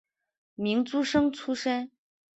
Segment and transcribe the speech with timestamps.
[0.55, 1.91] 明诸生出身。